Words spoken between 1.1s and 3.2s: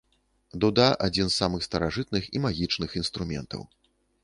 з самых старажытных і магічных